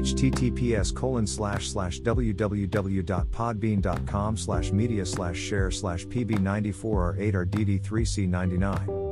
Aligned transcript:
https 0.00 0.94
colon 0.94 1.26
slash 1.26 1.68
slash 1.68 2.00
www.podbean.com 2.00 4.36
slash 4.36 4.72
media 4.72 5.06
slash 5.06 5.36
share 5.36 5.70
slash 5.70 6.04
pb94r8rdd3c99 6.06 9.03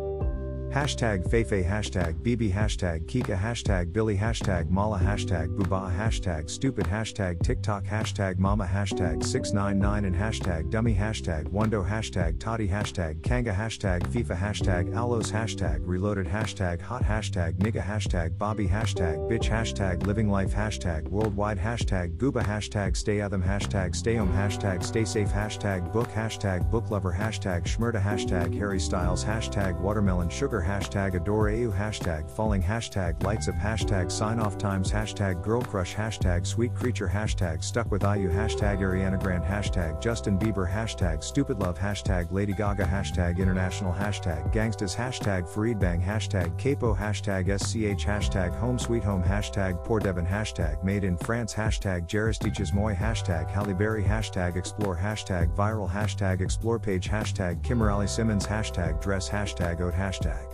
Hashtag 0.72 1.28
Feifei 1.28 1.62
hashtag 1.62 2.14
BB 2.22 2.50
hashtag 2.50 3.04
Kika 3.04 3.38
hashtag 3.38 3.92
Billy 3.92 4.16
hashtag 4.16 4.70
Mala 4.70 4.98
hashtag 4.98 5.54
Buba 5.54 5.94
hashtag 5.94 6.48
Stupid 6.48 6.86
hashtag 6.86 7.42
TikTok 7.42 7.84
hashtag 7.84 8.38
Mama 8.38 8.64
hashtag 8.64 9.22
699 9.22 10.06
and 10.06 10.16
hashtag 10.16 10.70
Dummy 10.70 10.94
hashtag 10.94 11.46
Wando 11.50 11.86
hashtag 11.86 12.40
Toddy 12.40 12.66
hashtag 12.66 13.22
Kanga 13.22 13.52
hashtag 13.52 14.00
FIFA 14.10 14.34
hashtag 14.34 14.94
Alos 14.94 15.30
hashtag 15.30 15.82
Reloaded 15.82 16.26
hashtag 16.26 16.80
Hot 16.80 17.02
hashtag 17.02 17.52
Nigga 17.58 17.82
hashtag 17.82 18.38
Bobby 18.38 18.66
hashtag 18.66 19.18
Bitch 19.30 19.50
hashtag 19.50 20.06
Living 20.06 20.30
Life 20.30 20.54
hashtag 20.54 21.06
Worldwide 21.08 21.58
hashtag 21.58 22.16
Gooba 22.16 22.42
hashtag 22.42 22.96
Stay 22.96 23.18
Them 23.28 23.42
hashtag 23.42 23.94
Stay 23.94 24.16
Home 24.16 24.32
hashtag 24.32 24.82
Stay 24.82 25.04
Safe 25.04 25.28
hashtag 25.28 25.92
Book 25.92 26.08
hashtag 26.08 26.70
Book 26.70 26.90
Lover 26.90 27.12
hashtag 27.12 27.64
Schmurda 27.64 28.02
hashtag 28.02 28.56
Harry 28.56 28.80
Styles 28.80 29.22
hashtag 29.22 29.78
Watermelon 29.78 30.30
Sugar 30.30 30.61
hashtag 30.62 31.14
adoreu 31.14 31.72
hashtag 31.76 32.30
falling 32.30 32.62
hashtag 32.62 33.22
lights 33.22 33.48
up 33.48 33.54
hashtag 33.54 34.10
sign 34.10 34.38
off 34.38 34.56
times 34.58 34.90
hashtag 34.90 35.42
girl 35.42 35.60
crush 35.60 35.94
hashtag 35.94 36.46
sweet 36.46 36.74
creature 36.74 37.08
hashtag 37.08 37.62
stuck 37.62 37.90
with 37.90 38.02
IU 38.02 38.30
hashtag 38.30 38.80
Ariana 38.80 39.20
Grande 39.20 39.44
hashtag 39.44 40.00
Justin 40.00 40.38
Bieber 40.38 40.70
hashtag 40.70 41.22
stupid 41.22 41.60
love 41.60 41.78
hashtag 41.78 42.30
Lady 42.30 42.52
Gaga 42.52 42.84
hashtag 42.84 43.38
international 43.38 43.92
hashtag 43.92 44.52
gangstas 44.52 44.94
hashtag 44.96 45.48
Farid 45.48 45.78
hashtag 45.80 46.56
capo 46.58 46.94
hashtag 46.94 47.46
SCH 47.60 48.04
hashtag 48.04 48.54
home 48.54 48.78
sweet 48.78 49.02
home 49.02 49.22
hashtag 49.22 49.82
poor 49.84 50.00
Devon 50.00 50.26
hashtag 50.26 50.82
made 50.84 51.04
in 51.04 51.16
France 51.16 51.54
hashtag 51.54 52.06
Jaristiches 52.06 52.72
Moy 52.72 52.94
hashtag 52.94 53.50
Halle 53.50 53.74
Berry 53.74 54.04
hashtag 54.04 54.56
explore 54.56 54.96
hashtag 54.96 55.54
viral 55.54 55.90
hashtag 55.90 56.40
explore 56.40 56.78
page 56.78 57.08
hashtag 57.08 57.62
Kimberly 57.62 58.06
Simmons 58.06 58.46
hashtag 58.46 59.00
dress 59.00 59.28
hashtag 59.28 59.80
oat 59.80 59.94
hashtag 59.94 60.51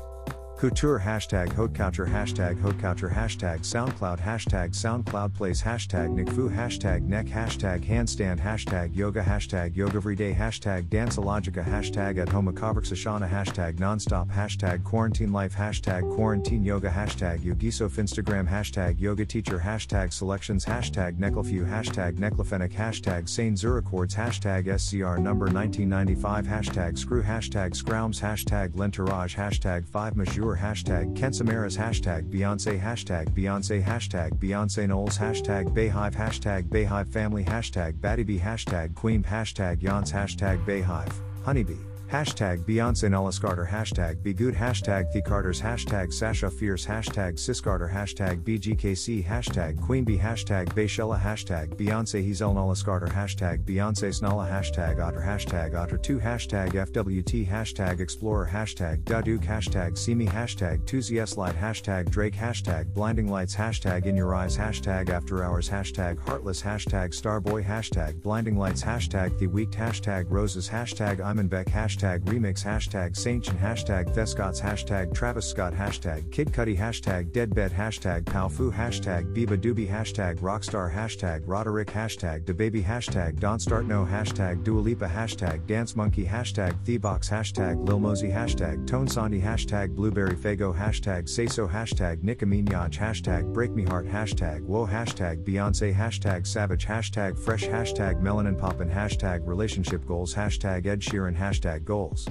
Couture 0.58 0.98
hashtag 0.98 1.52
Haute 1.52 1.72
hashtag 1.72 2.60
Haute 2.60 3.12
hashtag 3.12 3.60
SoundCloud 3.60 4.18
hashtag 4.18 4.70
SoundCloud 4.70 5.32
Plays 5.32 5.62
hashtag 5.62 6.08
Nekfeu 6.08 6.52
hashtag 6.52 7.02
Neck 7.02 7.26
hashtag 7.26 7.84
Handstand 7.84 8.40
hashtag 8.40 8.90
Yoga 8.92 9.22
hashtag 9.22 9.76
Yoga 9.76 9.98
Everyday 9.98 10.34
hashtag 10.34 10.88
Danceologica 10.88 11.64
hashtag 11.64 12.18
At 12.18 12.28
Home 12.30 12.52
Ashana 12.52 13.30
hashtag 13.30 13.76
Nonstop 13.76 14.32
hashtag 14.32 14.82
Quarantine 14.82 15.32
Life 15.32 15.54
hashtag 15.54 16.02
Quarantine 16.16 16.64
Yoga 16.64 16.90
hashtag 16.90 17.38
Yogisof 17.38 17.92
Instagram 17.92 18.48
hashtag 18.48 18.98
Yoga 18.98 19.24
Teacher 19.24 19.60
hashtag 19.60 20.12
Selections 20.12 20.64
hashtag 20.64 21.18
Necklefew 21.18 21.70
hashtag 21.70 22.14
Necklefenic 22.18 22.72
hashtag 22.72 23.28
Saint 23.28 23.56
Zurichords 23.56 24.16
hashtag 24.16 24.66
SCR 24.76 25.20
number 25.20 25.46
1995 25.46 26.46
hashtag 26.46 26.98
Screw 26.98 27.22
hashtag 27.22 27.80
Scroums 27.80 28.20
hashtag 28.20 28.76
L'Entourage 28.76 29.36
hashtag 29.36 29.86
5 29.86 30.16
Majeur 30.48 30.58
hashtag 30.58 31.16
Ken 31.16 31.32
Samaras 31.32 31.76
hashtag 31.76 32.30
Beyonce 32.30 32.80
hashtag 32.80 33.28
Beyonce 33.34 33.82
hashtag 33.82 34.38
Beyonce 34.38 34.86
Knowles 34.86 35.18
hashtag 35.18 35.74
BeyHive 35.74 36.14
hashtag 36.14 36.68
BeyHive 36.68 37.08
Family 37.08 37.44
hashtag 37.44 37.98
Battybee 38.00 38.40
hashtag 38.40 38.94
Queen 38.94 39.22
hashtag 39.22 39.80
Yance 39.82 40.12
hashtag 40.12 40.64
BeyHive. 40.64 41.12
Honeybee 41.44 41.97
Hashtag 42.10 42.64
Beyonce 42.64 43.06
Nullis 43.10 43.38
Carter. 43.38 43.68
Hashtag 43.70 44.22
Be 44.22 44.32
Good. 44.32 44.54
Hashtag 44.54 45.12
The 45.12 45.20
Carters. 45.20 45.60
Hashtag 45.60 46.10
Sasha 46.10 46.50
Fierce. 46.50 46.86
Hashtag 46.86 47.34
Siscarter 47.34 47.92
Hashtag 47.92 48.42
BGKC 48.44 49.22
Hashtag 49.22 49.78
Queen 49.78 50.04
Bee. 50.04 50.16
Hashtag 50.16 50.68
Beychella. 50.68 51.20
Hashtag 51.20 51.76
Beyonce. 51.76 52.24
Hazel 52.24 52.54
Nullis 52.54 52.82
Carter. 52.82 53.08
Hashtag 53.08 53.62
Beyonce 53.66 54.08
Snala 54.08 54.48
Hashtag 54.48 55.04
Otter. 55.04 55.20
Hashtag 55.20 55.74
Otter2 55.74 56.18
Hashtag 56.18 56.70
FWT 56.72 57.46
Hashtag 57.46 58.00
Explorer. 58.00 58.48
Hashtag 58.50 59.02
Daduke. 59.02 59.44
Hashtag 59.44 59.98
See 59.98 60.14
Me. 60.14 60.24
Hashtag 60.24 60.86
Tuesday 60.86 61.22
Light. 61.36 61.56
Hashtag 61.56 62.08
Drake. 62.08 62.34
Hashtag 62.34 62.94
Blinding 62.94 63.28
Lights. 63.30 63.54
Hashtag 63.54 64.06
In 64.06 64.16
Your 64.16 64.34
Eyes. 64.34 64.56
Hashtag 64.56 65.10
After 65.10 65.44
Hours. 65.44 65.68
Hashtag 65.68 66.18
Heartless. 66.26 66.62
Hashtag 66.62 67.10
Starboy. 67.10 67.62
Hashtag 67.62 68.22
Blinding 68.22 68.56
Lights. 68.56 68.82
Hashtag 68.82 69.38
The 69.38 69.46
Weeknd 69.46 69.74
Hashtag 69.74 70.24
Roses. 70.30 70.70
Hashtag 70.70 71.18
Imanbek 71.18 71.66
Hashtag 71.66 71.97
hashtag 71.98 72.20
remix 72.24 72.62
hashtag 72.62 73.12
Saintchen 73.14 73.58
hashtag 73.58 74.14
TheScotts 74.14 74.60
hashtag 74.60 75.12
Travis 75.12 75.48
Scott 75.48 75.72
hashtag 75.72 76.30
Kid 76.30 76.52
Cudi 76.52 76.76
hashtag 76.76 77.32
Deadbed 77.32 77.72
hashtag 77.72 78.22
Palfu 78.24 78.72
hashtag 78.72 79.34
Biba 79.34 79.56
Doobie 79.58 79.88
hashtag 79.88 80.38
Rockstar 80.38 80.92
hashtag 80.92 81.42
Roderick 81.44 81.88
hashtag 81.88 82.44
DaBaby 82.44 82.84
hashtag 82.84 83.40
Don't 83.40 83.60
Start 83.60 83.86
No 83.86 84.04
hashtag 84.04 84.62
Dua 84.62 84.78
Lipa 84.78 85.08
hashtag 85.08 85.66
Dance 85.66 85.96
Monkey 85.96 86.24
hashtag 86.24 86.72
Thebox 86.84 87.28
hashtag 87.28 87.84
Lil 87.88 87.98
Mosey 87.98 88.30
hashtag 88.30 88.86
Tone 88.86 89.08
Sandy 89.08 89.40
hashtag 89.40 89.94
Blueberry 89.96 90.36
Faygo 90.36 90.76
hashtag 90.76 91.28
Say 91.28 91.46
So 91.46 91.66
hashtag 91.66 92.22
Nicki 92.22 92.46
Minaj 92.46 92.96
hashtag 92.96 93.52
Break 93.52 93.72
Me 93.72 93.82
Heart 93.82 94.06
hashtag 94.06 94.62
Whoa 94.62 94.86
hashtag 94.86 95.44
Beyonce 95.44 95.92
hashtag 95.92 96.46
Savage 96.46 96.86
hashtag 96.86 97.36
Fresh 97.38 97.66
hashtag 97.66 98.22
Melanin 98.22 98.56
Poppin 98.56 98.88
hashtag 98.88 99.40
Relationship 99.46 100.06
Goals 100.06 100.34
hashtag 100.34 100.86
Ed 100.86 101.00
Sheeran 101.00 101.36
hashtag 101.36 101.87
goals. 101.88 102.28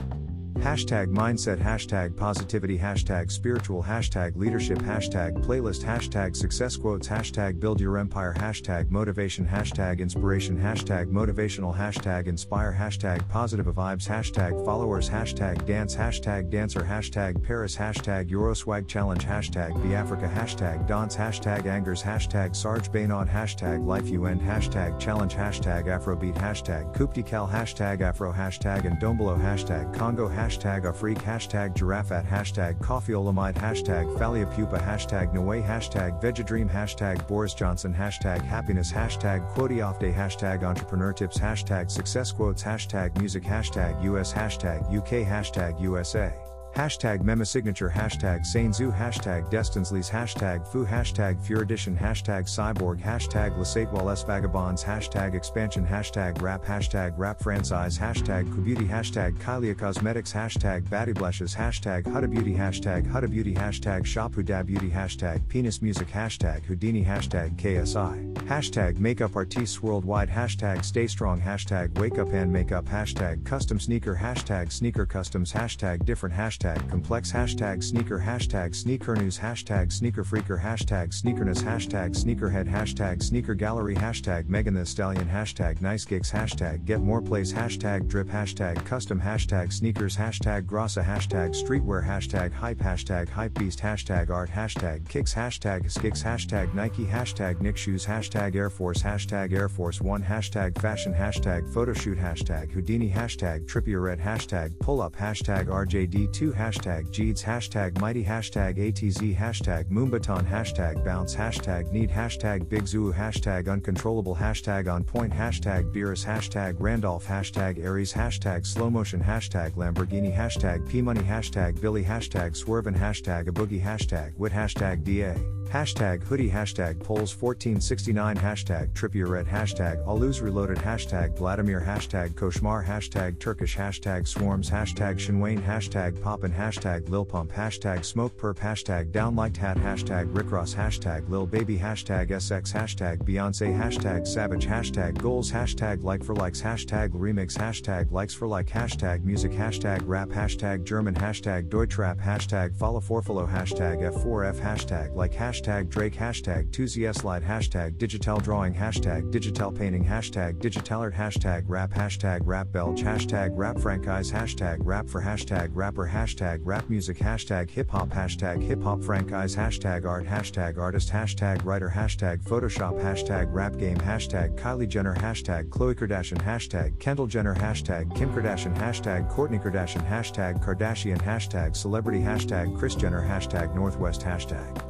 Hashtag 0.57 1.07
mindset, 1.07 1.59
hashtag 1.61 2.17
positivity, 2.17 2.79
hashtag 2.79 3.31
spiritual, 3.31 3.83
hashtag 3.83 4.35
leadership, 4.35 4.79
hashtag 4.79 5.45
playlist, 5.45 5.83
hashtag 5.83 6.35
success 6.35 6.75
quotes, 6.75 7.07
hashtag 7.07 7.59
build 7.59 7.79
your 7.79 7.97
empire, 7.99 8.33
hashtag 8.35 8.89
motivation, 8.89 9.45
hashtag 9.45 9.99
inspiration, 9.99 10.57
hashtag 10.59 11.11
motivational, 11.11 11.75
hashtag 11.75 12.25
inspire, 12.27 12.75
hashtag 12.77 13.27
positive 13.29 13.67
vibes, 13.67 14.07
hashtag 14.07 14.65
followers, 14.65 15.07
hashtag 15.07 15.63
dance, 15.65 15.95
hashtag 15.95 16.49
dancer, 16.49 16.81
hashtag 16.81 17.41
Paris, 17.43 17.75
hashtag 17.75 18.27
Euroswag 18.27 18.87
challenge, 18.87 19.25
hashtag 19.25 19.81
be 19.83 19.93
Africa, 19.93 20.29
hashtag 20.33 20.87
dance, 20.87 21.15
hashtag 21.15 21.67
angers, 21.67 22.01
hashtag 22.01 22.55
Sarge 22.55 22.91
Baynod, 22.91 23.29
hashtag 23.29 23.85
life 23.85 24.09
you 24.09 24.25
end, 24.25 24.41
hashtag 24.41 24.99
challenge, 24.99 25.35
hashtag 25.35 25.85
Afrobeat, 25.85 26.35
hashtag 26.35 26.95
Kuptikal, 26.95 27.49
hashtag 27.49 28.01
Afro, 28.01 28.33
hashtag 28.33 28.85
and 28.85 28.97
Dombolo, 28.97 29.39
hashtag 29.39 29.93
Congo, 29.93 30.27
hashtag 30.27 30.46
hashtag 30.47 30.85
Afrik 30.85 31.17
hashtag 31.17 31.73
Giraffat 31.75 32.25
hashtag 32.25 32.79
Coffeeolamide 32.79 33.55
hashtag 33.55 34.07
Pupa 34.55 34.79
hashtag 34.79 35.33
Noe 35.33 35.61
hashtag 35.61 36.21
Vegedream 36.21 36.69
hashtag 36.69 37.27
Boris 37.27 37.53
Johnson 37.53 37.93
hashtag 37.93 38.41
Happiness 38.43 38.89
hashtag 38.89 39.45
Quote 39.49 39.81
Off 39.81 39.99
Day 39.99 40.13
hashtag 40.13 40.63
Entrepreneur 40.63 41.11
Tips 41.11 41.37
hashtag 41.37 41.91
Success 41.91 42.31
Quotes 42.31 42.63
hashtag 42.63 43.17
Music 43.19 43.43
hashtag 43.43 44.01
US 44.05 44.31
hashtag 44.31 44.79
UK 44.89 45.27
hashtag 45.27 45.77
USA 45.81 46.31
Hashtag 46.77 47.23
Mema 47.23 47.47
Signature. 47.47 47.89
Hashtag 47.89 48.41
Sainzu 48.41 48.95
Hashtag 48.95 49.49
Destinsleys 49.49 50.11
Hashtag 50.11 50.63
Fu 50.67 50.85
Hashtag 50.85 51.43
Furidition 51.43 51.97
Hashtag 51.97 52.43
Cyborg. 52.43 53.01
Hashtag 53.01 53.57
Les 53.57 54.23
Vagabonds. 54.23 54.83
Hashtag 54.83 55.33
Expansion. 55.33 55.83
Hashtag 55.83 56.39
Rap. 56.39 56.63
Hashtag 56.63 57.13
Rap 57.17 57.41
Franchise. 57.41 57.97
Hashtag 57.97 58.63
Beauty. 58.63 58.85
Hashtag 58.85 59.39
Kylie 59.39 59.75
Cosmetics. 59.75 60.31
Hashtag 60.31 60.87
Blushes. 61.15 61.55
Hashtag 61.55 62.03
Huda 62.03 62.29
Beauty. 62.29 62.53
Hashtag 62.53 63.11
Huda 63.11 63.27
Beauty. 63.27 63.55
Hashtag 63.55 64.05
Shop 64.05 64.31
Huda 64.33 64.63
Beauty. 64.63 64.91
Hashtag 64.91 65.47
Penis 65.47 65.81
Music. 65.81 66.07
Hashtag 66.09 66.63
Houdini. 66.65 67.03
Hashtag 67.03 67.55
KSI 67.55 68.35
Hashtag 68.43 68.99
Makeup 68.99 69.35
Artists 69.35 69.81
Worldwide. 69.81 70.29
Hashtag 70.29 70.85
Stay 70.85 71.07
Strong. 71.07 71.41
Hashtag 71.41 71.97
Wake 71.97 72.19
Up 72.19 72.31
and 72.33 72.53
Makeup. 72.53 72.85
Hashtag 72.85 73.43
Custom 73.45 73.79
Sneaker. 73.79 74.15
Hashtag 74.15 74.71
Sneaker 74.71 75.07
Customs. 75.07 75.51
Hashtag 75.51 76.05
Different. 76.05 76.35
Hashtag 76.35 76.66
hashtag 76.67 76.89
complex 76.89 77.31
hashtag 77.31 77.83
sneaker 77.83 78.19
hashtag 78.19 78.75
sneaker 78.75 79.15
news 79.15 79.37
hashtag 79.37 79.91
sneaker 79.91 80.23
freaker 80.23 80.61
hashtag 80.61 81.09
sneakerness 81.09 81.63
hashtag 81.63 82.11
sneakerhead 82.11 82.67
hashtag 82.67 83.23
sneaker 83.23 83.53
gallery 83.53 83.95
hashtag 83.95 84.47
Megan 84.49 84.73
Thee 84.73 84.85
Stallion 84.85 85.27
hashtag 85.27 85.81
nice 85.81 86.05
gigs 86.05 86.31
hashtag 86.31 86.85
get 86.85 87.01
more 87.01 87.21
plays 87.21 87.53
hashtag 87.53 88.07
drip 88.07 88.27
hashtag 88.27 88.83
custom 88.85 89.19
hashtag 89.19 89.71
sneakers 89.71 90.17
hashtag 90.17 90.65
grassa 90.65 91.03
hashtag 91.03 91.55
streetwear 91.55 92.05
hashtag 92.05 92.51
hype 92.51 92.79
hashtag 92.79 93.29
hype 93.29 93.53
beast 93.53 93.79
hashtag 93.79 94.29
art 94.29 94.49
hashtag 94.49 95.07
kicks 95.07 95.33
hashtag 95.33 95.89
skicks 95.89 96.23
hashtag 96.23 96.73
Nike 96.73 97.05
hashtag 97.05 97.61
Nick 97.61 97.77
shoes 97.77 98.05
hashtag 98.05 98.55
Air 98.55 98.69
Force 98.69 99.01
hashtag 99.01 99.53
Air 99.53 99.69
Force 99.69 100.01
One 100.01 100.23
hashtag 100.23 100.79
fashion 100.81 101.13
hashtag 101.13 101.71
photoshoot 101.73 102.21
hashtag 102.21 102.71
Houdini 102.71 103.11
hashtag 103.11 103.65
Trippie 103.65 104.01
Redd 104.01 104.19
hashtag 104.19 104.77
pull 104.79 105.01
up 105.01 105.15
hashtag 105.15 105.67
RJD2 105.67 106.56
hashtag 106.57 107.11
Jeeds 107.11 107.43
hashtag 107.43 107.99
Mighty 108.01 108.23
hashtag 108.23 108.77
ATZ 108.77 109.35
hashtag 109.35 109.85
Moombahton 109.89 110.45
hashtag 110.45 111.05
Bounce 111.05 111.35
hashtag 111.35 111.91
Need 111.91 112.09
hashtag 112.09 112.67
Big 112.67 112.87
Zoo 112.87 113.13
hashtag 113.13 113.67
Uncontrollable 113.67 114.35
hashtag 114.35 114.91
On 114.91 115.03
Point 115.03 115.31
hashtag 115.31 115.93
Beerus 115.93 116.25
hashtag 116.25 116.75
Randolph 116.79 117.25
hashtag 117.25 117.77
Aries 117.83 118.11
hashtag 118.11 118.65
Slow 118.65 118.89
Motion 118.89 119.21
hashtag 119.21 119.71
Lamborghini 119.75 120.35
hashtag 120.35 120.87
P 120.89 121.01
Money 121.01 121.21
hashtag 121.21 121.79
Billy 121.79 122.03
hashtag 122.03 122.55
Swervin 122.55 122.97
hashtag 122.97 123.47
A 123.47 123.51
Boogie 123.51 123.81
hashtag 123.81 124.35
Wit 124.37 124.51
hashtag 124.51 125.03
DA 125.03 125.35
Hashtag 125.71 126.23
hoodie 126.23 126.49
hashtag 126.49 126.97
polls 127.03 127.35
1469 127.35 128.37
hashtag 128.37 128.93
Trippier 128.93 129.45
hashtag 129.45 130.01
Aluz 130.05 130.41
reloaded 130.41 130.77
hashtag 130.77 131.35
Vladimir 131.35 131.81
hashtag 131.81 132.29
Koshmar 132.35 132.85
hashtag 132.85 133.37
Turkish 133.37 133.75
hashtag 133.75 134.25
swarms 134.25 134.69
hashtag 134.69 135.15
Shinwain 135.15 135.61
hashtag 135.61 136.21
poppin 136.21 136.53
hashtag 136.53 137.09
Lil 137.09 137.25
Pump 137.25 137.51
hashtag 137.51 138.05
smoke 138.05 138.35
perp 138.37 138.55
hashtag 138.55 139.11
downliked 139.11 139.57
hat 139.57 139.75
hashtag 139.77 140.31
Rickross 140.31 140.73
hashtag 140.73 141.27
Lil 141.29 141.45
Baby 141.45 141.77
hashtag 141.77 142.29
SX 142.29 142.71
hashtag 142.71 143.17
Beyonce 143.23 143.77
hashtag 143.77 144.25
Savage 144.25 144.65
hashtag 144.65 145.21
goals 145.21 145.51
hashtag 145.51 146.01
like 146.01 146.23
for 146.23 146.33
likes 146.33 146.61
hashtag 146.61 147.09
remix 147.09 147.57
hashtag 147.57 148.09
likes 148.09 148.33
for 148.33 148.47
like 148.47 148.67
hashtag 148.67 149.21
music 149.25 149.51
hashtag 149.51 150.01
rap 150.05 150.29
hashtag 150.29 150.85
German 150.85 151.13
hashtag 151.13 151.67
Deutschrap 151.67 152.17
hashtag 152.21 152.73
follow 152.77 153.01
for 153.01 153.21
follow 153.21 153.45
hashtag 153.45 154.01
F4F 154.13 154.61
hashtag 154.61 155.13
like 155.13 155.33
hashtag 155.33 155.56
hashtag 155.57 155.89
Drake 155.89 156.13
hashtag 156.13 156.69
2ZSLide 156.71 157.43
hashtag 157.43 157.97
Digital 157.97 158.39
Drawing 158.39 158.73
hashtag 158.73 159.31
Digital 159.31 159.71
Painting 159.71 160.05
hashtag 160.05 160.59
Digitalart 160.59 161.13
hashtag 161.13 161.63
Rap 161.67 161.91
hashtag 161.91 162.41
Rap 162.43 162.71
Belch 162.71 163.01
hashtag 163.01 163.49
Rap 163.53 163.79
Franchise 163.79 164.31
hashtag 164.31 164.77
Rap 164.81 165.09
for 165.09 165.21
hashtag 165.21 165.69
Rapper 165.73 166.07
hashtag 166.07 166.59
Rap 166.63 166.87
Music 166.89 167.17
hashtag 167.17 167.69
Hip 167.71 167.89
Hop 167.89 168.09
hashtag 168.09 168.61
Hip 168.61 168.83
Hop 168.83 169.03
Franchise 169.03 169.55
hashtag 169.55 170.05
Art 170.05 170.25
hashtag 170.25 170.77
Artist 170.77 171.11
hashtag 171.11 171.63
Writer 171.65 171.91
hashtag 171.95 172.43
Photoshop 172.43 173.01
hashtag 173.01 173.47
Rap 173.51 173.77
Game 173.77 173.97
hashtag 173.97 174.55
Kylie 174.59 174.87
Jenner 174.87 175.15
hashtag 175.15 175.69
Khloe 175.69 175.95
Kardashian 175.95 176.41
hashtag 176.41 176.99
Kendall 176.99 177.27
Jenner 177.27 177.55
hashtag 177.55 178.15
Kim 178.15 178.29
Kardashian 178.29 178.75
hashtag 178.77 179.31
Kourtney 179.33 179.61
Kardashian 179.61 180.07
hashtag 180.07 180.63
Kardashian 180.63 181.21
hashtag 181.21 181.75
Celebrity 181.75 182.19
hashtag 182.19 182.77
Kris 182.77 182.95
Jenner 182.95 183.21
hashtag 183.21 183.73
Northwest 183.73 184.21
hashtag 184.21 184.86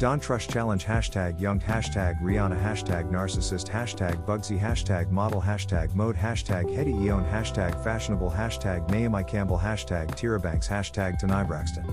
Don 0.00 0.18
Trust 0.18 0.48
Challenge 0.48 0.82
hashtag 0.82 1.38
Young 1.38 1.60
hashtag 1.60 2.18
Rihanna 2.22 2.58
hashtag 2.58 3.10
Narcissist 3.10 3.68
hashtag 3.68 4.24
Bugsy 4.24 4.58
hashtag 4.58 5.10
Model 5.10 5.42
hashtag 5.42 5.94
Mode 5.94 6.16
hashtag 6.16 6.74
Hetty 6.74 6.94
Eon 7.04 7.22
hashtag 7.26 7.74
Fashionable 7.84 8.30
hashtag 8.30 8.88
Naomi 8.88 9.22
Campbell 9.24 9.58
hashtag 9.58 10.08
Tyra 10.12 10.40
Banks 10.40 10.66
hashtag 10.66 11.18
Tanai 11.18 11.42
Braxton. 11.44 11.84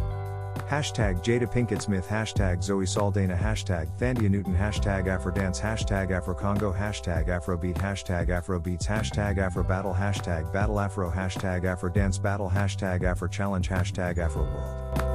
Hashtag 0.69 1.21
Jada 1.21 1.51
Pinkett 1.51 1.81
Smith 1.81 2.07
Hashtag 2.07 2.63
Zoe 2.63 2.85
Saldana 2.85 3.37
Hashtag 3.37 3.89
Thandie 3.99 4.29
Newton 4.29 4.55
Hashtag 4.55 5.07
Afrodance 5.07 5.59
Hashtag 5.59 6.09
Afrocongo 6.09 6.73
Hashtag 6.73 7.27
Afrobeat 7.27 7.75
Hashtag 7.75 8.29
Afrobeats 8.29 8.85
Hashtag 8.85 9.37
Afrobattle 9.37 9.93
Hashtag 9.93 10.53
Battle 10.53 10.79
Afro 10.79 11.11
Hashtag 11.11 11.63
Afrodance 11.63 12.21
Battle 12.21 12.49
Hashtag 12.49 13.03
Afro 13.03 13.27
Challenge 13.27 13.67
Hashtag 13.67 14.17
Afro 14.17 14.43
World 14.43 15.06